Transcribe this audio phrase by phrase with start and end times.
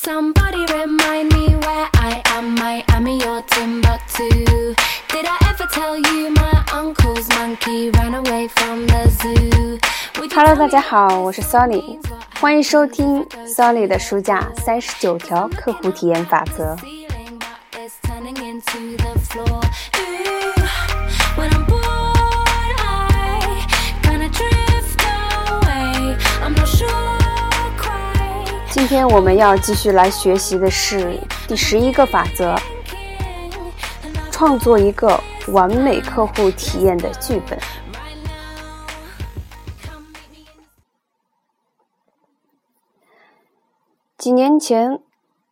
[0.00, 2.54] Somebody remind me where I am.
[2.54, 4.28] Miami or Timbuktu.
[5.08, 9.78] Did I ever tell you my uncle's monkey ran away from the zoo?
[10.32, 11.98] Hello，大家好，我是 Sony，
[12.40, 16.76] 欢迎收听 Sony 的书架三十九条客户体验法则。
[28.88, 32.56] 今天我们要继续来学习的是第十一个法则：
[34.30, 37.58] 创作一个完美客户体验的剧本。
[44.16, 44.98] 几年前，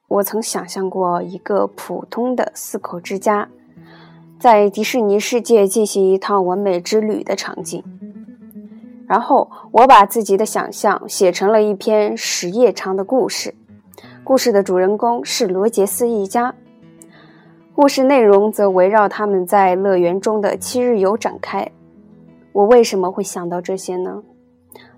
[0.08, 3.50] 我曾想象过一个普通的四口之家，
[4.40, 7.84] 在迪士尼世界进行一趟完美之旅的场景。
[9.06, 13.54] 然后，我把自己的想象写成了一篇十页长的故事。
[14.24, 16.54] 故事的主人公是罗杰斯一家，
[17.74, 21.70] 故事内容则围绕他们在乐园中的七日游展开。
[22.52, 24.22] 我为什么会想到这些呢？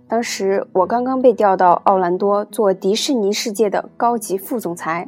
[0.08, 5.06] 当时我刚刚被调到奥兰多做迪士尼世界的高级副总裁。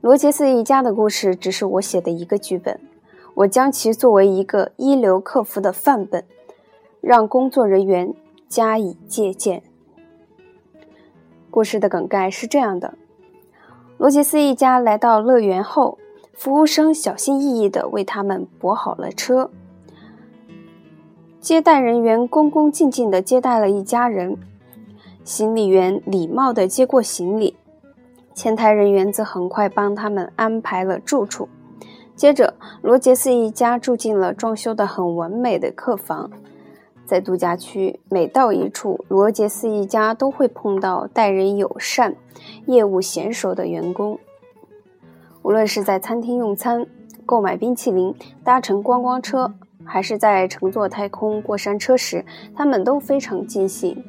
[0.00, 2.80] 罗杰斯一家的故事只是我写的一个剧本，
[3.34, 6.24] 我将其作为一个一流客服的范本，
[7.02, 8.14] 让工作人员
[8.48, 9.62] 加以借鉴。
[11.50, 12.94] 故事的梗概是这样的：
[13.98, 15.98] 罗杰斯一家来到乐园后，
[16.32, 19.50] 服务生小心翼翼地为他们泊好了车。
[21.40, 24.38] 接待人员恭恭敬敬地接待了一家人，
[25.24, 27.56] 行李员礼貌地接过行李，
[28.32, 31.48] 前台人员则很快帮他们安排了住处。
[32.14, 36.30] 接着，罗杰斯一家住进了装修的很完美的客房。
[37.12, 42.16] 在度假区，每到一处，罗杰斯一家都会碰到待人友善、
[42.64, 44.18] 业务娴熟的员工。
[45.42, 46.86] 无论是在餐厅用餐、
[47.26, 49.52] 购买冰淇淋、搭乘观光车，
[49.84, 52.24] 还是在乘坐太空过山车时，
[52.56, 54.02] 他们都非常尽兴。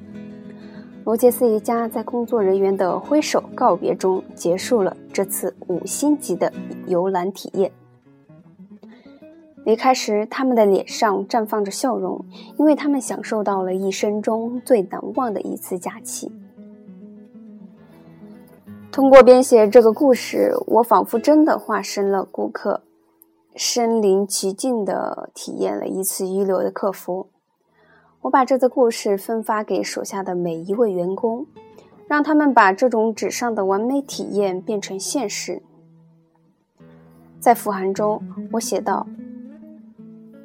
[1.04, 6.50] 罗杰斯一家在工作人员的挥手告别中结束了这次五星级的
[6.88, 7.70] 游览体验。
[9.66, 12.26] 离开时，他们的脸上绽放着笑容，
[12.58, 16.32] 因为他们享受到了一生中最难忘的一次假期。
[18.92, 22.82] 通过编写这个故事，我仿佛真的化身了顾客，
[23.56, 27.28] 身临其境地体验了一次一流的客服。
[28.22, 31.48] 我把这则故事分发给手下的每一位员工，
[32.08, 35.64] 让他们把这种纸上的完美体验变成现实。
[37.40, 39.08] 在复函中，我写道。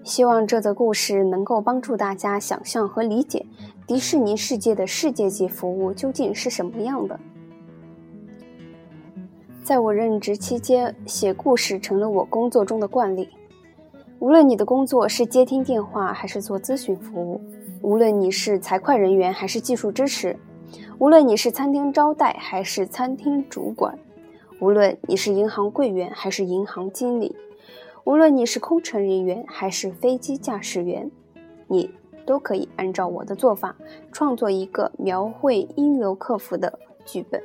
[0.09, 3.45] 希望这则故事能够帮助大家想象和理解
[3.87, 7.21] 迪士尼世界的世界级服务究竟是什么样的。
[9.63, 13.29] 在我任职期间，写故事成了我工作中的惯例。
[14.19, 17.39] 无论你的工作是接听电话还是做咨询服务，
[17.83, 20.35] 无论你是财会人员还是技术支持，
[20.99, 23.99] 无论你是餐厅招待还是餐厅主管，
[24.59, 27.37] 无论你是银行柜员还是银行经理。
[28.09, 31.11] 无论你是空乘人员还是飞机驾驶员，
[31.67, 31.91] 你
[32.25, 33.77] 都可以按照我的做法
[34.11, 37.39] 创作一个描绘一流客服的剧本。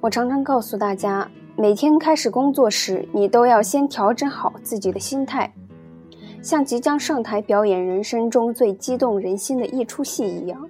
[0.00, 5.52] 我常常告诉大家，每天开始工作时，你都要先调整好自己的心态，
[6.40, 10.66] 像即将上台表演人生中最激动人心的一出戏一样。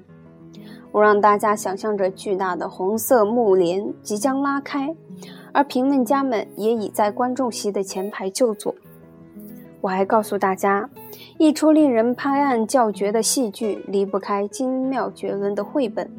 [0.91, 4.93] 我让大家想象着巨大的红色幕帘即将拉开。
[5.53, 8.75] 而评论家们也已在观众席的前排就座。
[9.81, 10.91] 我还告诉大家，
[11.39, 16.11] 一出令人拍案叫绝的戏剧离不开精妙绝伦的绘本。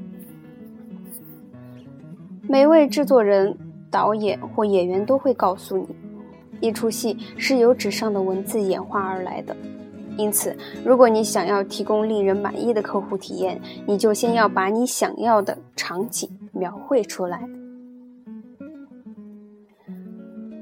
[2.50, 3.56] 每位制作人、
[3.90, 5.88] 导演或演员都会告诉你，
[6.59, 9.56] 一出戏是由纸上的文字演化而来的。
[10.18, 17.47] 因此，如果你想要提供令人满意的客户体验，你就先要把你想要的场景描绘出来。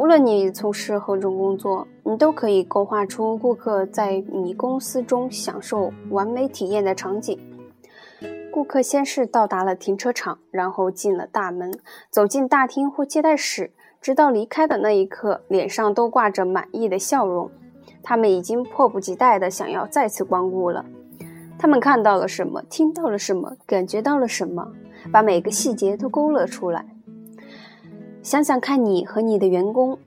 [0.09, 7.39] 无论你从事何种工作，你都可以勾画出顾客在你公司中享受完美体验的场景。
[8.51, 11.71] 顾客先是到达了停车场，然后进了大门，
[12.09, 13.71] 走进大厅或接待室，
[14.01, 17.51] 直到离开的那一刻，脸上都挂着满意的笑容。
[18.01, 20.83] 他们已经迫不及待地想要再次光顾了。
[21.59, 22.63] 他们看到了什么？
[22.63, 23.55] 听到了什么？
[23.67, 24.71] 感觉到了什么？
[25.13, 26.83] 把每个细节都勾勒出来。
[28.21, 29.97] 想想看，你和你的员工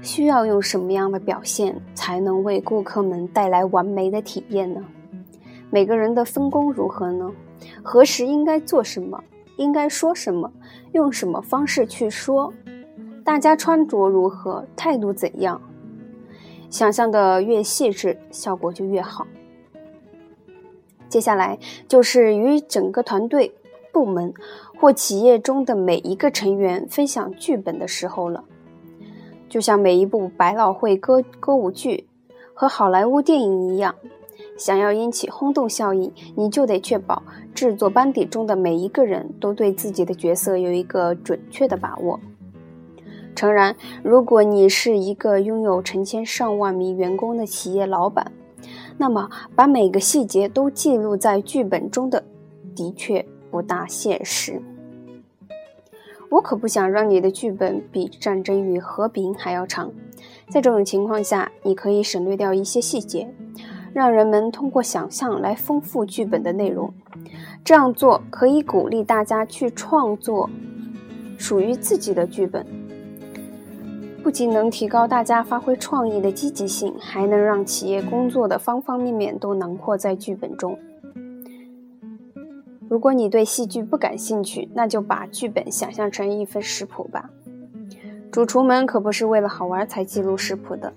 [0.00, 4.82] 需要用什么样的表现才能为顾客们带来完美的体验呢？
[5.70, 7.30] 每个人的分工如何呢？
[7.82, 9.22] 何时应该做什么，
[9.56, 10.50] 应该说什么，
[10.92, 12.52] 用什么方式去说，
[13.22, 15.60] 大家穿着如何，态度怎样。
[16.70, 19.26] 想象的越细致，效果就越好。
[21.08, 23.54] 接下来就是与整个团队、
[23.96, 24.34] 部门
[24.78, 28.44] 或企业中的每一个成员分享剧本的时候了。
[29.48, 32.06] 就像每一部百老汇歌歌舞剧
[32.52, 33.94] 和好莱坞电影一样，
[34.58, 37.22] 想要引起轰动效应，你就得确保
[37.54, 42.20] 制作班底中的每一个人都对自己的角色有一个准确的把握。
[43.34, 48.30] 诚然，如果你是一个拥有成千上万名员工的企业老板，
[48.98, 52.22] 那么把每个细节都记录在剧本中的，
[52.74, 53.24] 的确
[53.56, 54.60] 不大现实。
[56.28, 59.90] 我可不想让你的剧本比《战争与和平》还要长。
[60.50, 63.26] 在这种情况下，你可以省略掉一些细节，
[63.94, 66.92] 让人们通过想象来丰富剧本的内容。
[67.64, 70.50] 这样做可以鼓励大家去创作
[71.38, 72.66] 属于自己的剧本。
[74.22, 80.78] 不仅能提高大家发挥创意的积极性，还能让企业工作的方方面面都囊括在剧本中。
[82.88, 87.30] 如果你对戏剧不感兴趣，那就把剧本想象成一份食谱吧。
[88.30, 90.94] 主厨们可不是为了好玩才记录食谱的，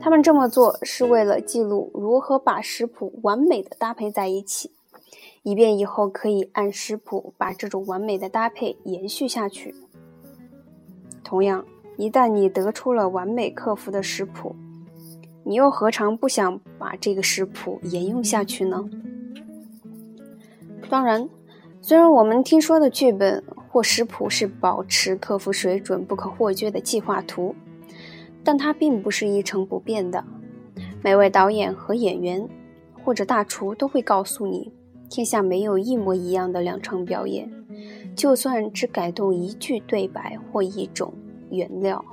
[0.00, 4.70] 他们这么做是为了记录如何把食谱完美的搭配在一起，
[5.42, 9.74] 以便以后可以按食谱把这种完美的搭配延续下去。
[11.24, 11.64] 同样。
[11.98, 14.54] 一旦你得出了完美客服的食谱，
[15.42, 18.88] 你又何尝不想把这个食谱沿用下去呢？
[20.88, 21.28] 当然，
[21.80, 27.54] 虽然我们听说的剧本或食谱是保持客服水准不可或缺的计划图，
[28.42, 30.24] 但它并不是一成不变的。
[31.02, 32.48] 每位导演和演员
[33.04, 34.72] 或者大厨都会告诉你，
[35.10, 37.50] 天下没有一模一样的两场表演，
[38.16, 41.12] 就算只改动一句对白或一种。
[41.50, 42.04] 原料，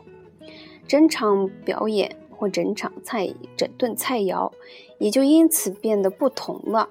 [0.87, 4.51] 整场表演或整场菜、整顿菜肴
[4.97, 6.89] 也就因此变得不同了。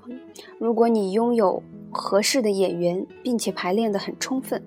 [0.58, 4.62] 如果你拥有合适的演员，并且排练得很充分，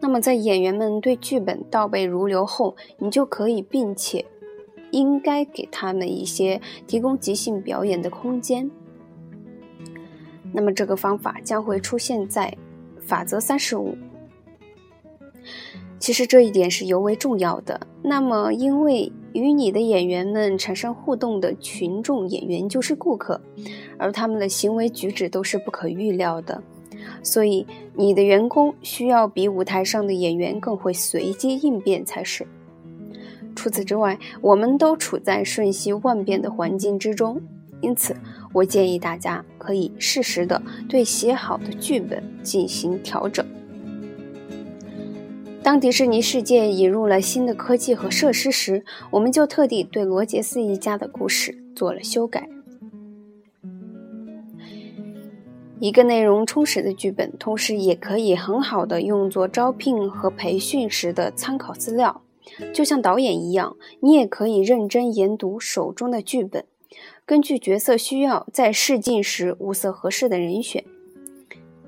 [0.00, 4.24] 那么在演员们对剧本倒背如流后，你就可以并且
[4.90, 8.70] 应该给他们一些提供即兴表演的空间。
[10.52, 12.56] 那么这个方法将会出现在
[12.98, 13.96] 法则三十五。
[15.98, 17.86] 其实这一点是尤为重要的。
[18.02, 23.40] 那么，因为与你的演员们产生互动的群众演员就是顾客，
[23.98, 26.62] 而他们的行为举止都是不可预料的，
[27.22, 32.46] 所以你的员工需要比舞台上的演员更会随机应变才是。
[33.54, 37.40] 除此之外，我们都处在瞬息万变的环境之中，
[37.80, 38.16] 因此，
[38.52, 43.44] 我建议大家可以适时的对写好的剧本进行调整。
[45.62, 52.48] 当迪士尼世界引入了新的科技和设施时，我们就特地对罗杰斯一家的故事做了修改。
[55.78, 62.22] 一个内容充实的剧本，同时也可以很好的用作招聘和培训时的参考资料。
[62.72, 66.64] 就像导演一样，你也可以认真研读手中的剧本，
[67.26, 70.82] 根据角色需要，在试镜时物色合适的人选。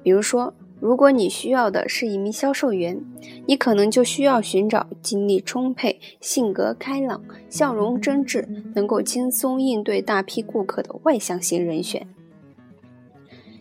[0.02, 0.52] 比如说。
[0.82, 3.00] 如果你需要的是一名销售员，
[3.46, 12.04] 你可能就需要寻找精力充沛、性格开朗、笑容真挚、能够轻松应对大批顾客的外向型人选。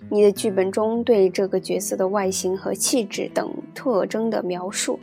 [0.10, 5.00] 你的剧本中对这个角色的外形和气质等特征的描述，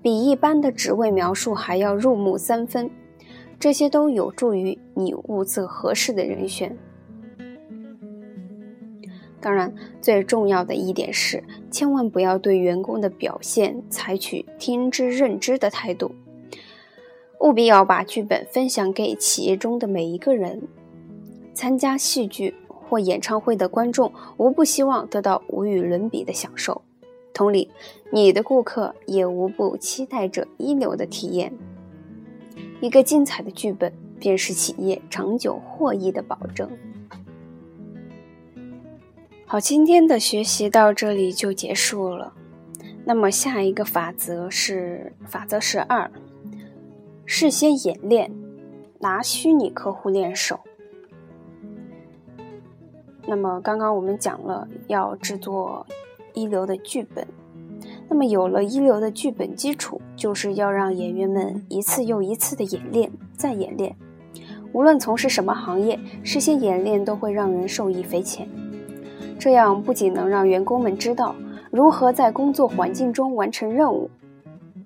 [0.00, 2.88] 比一般的职位描述还要入木三分，
[3.58, 6.78] 这些都有助于你物色合适的人选。
[9.42, 16.12] 当然，最重要的一点是，千万不要对员工的表现采取听之任之的态度，
[17.40, 20.62] 务必要把剧本分享给企业中的每一个人。
[21.54, 26.80] 参加戏剧或演唱会的观众无不希望得到无与伦比的享受，
[27.34, 27.68] 同理，
[28.12, 31.52] 你的顾客也无不期待着一流的体验。
[32.80, 36.70] 一个精彩的剧本，便是企业长久获益的保证。
[39.52, 42.32] 好，今天的学习到这里就结束了。
[43.04, 46.10] 那么下一个法则是法则十二：
[47.26, 48.32] 事先演练，
[49.00, 50.60] 拿虚拟客户练手。
[53.26, 55.86] 那么刚刚我们讲了要制作
[56.32, 57.28] 一流的剧本，
[58.08, 63.94] 那么有了一流的剧本基础，就是要让演员们一次又一次的演练，再演练。
[64.72, 68.48] 无论从事什么行业，事先演练都会让人受益匪浅。
[69.42, 71.34] 这样不仅能让员工们知道
[71.72, 74.08] 如何在工作环境中完成任务，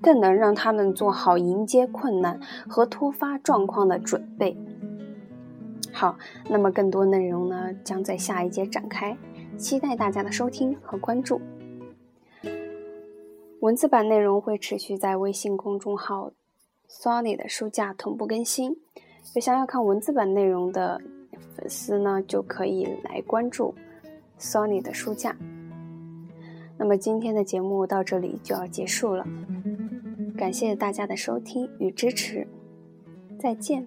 [0.00, 4.56] 更能让他们做好迎接困难和突发状况的准备。
[5.92, 6.16] 好，
[6.48, 9.14] 那么更多内容呢，将在下一节展开，
[9.58, 11.38] 期待大家的收听和关注。
[13.60, 16.30] 文字版内容会持续在微信公众号
[16.88, 18.75] “Sony” 的书架同步更新，
[19.34, 20.98] 有想要看文字版内容的
[21.54, 23.75] 粉丝呢，就可以来关注
[24.38, 25.36] Sony 的书架。
[26.78, 29.26] 那么今天的节目到这里就要结束了，
[30.36, 32.46] 感谢大家的收听与支持，
[33.38, 33.86] 再见。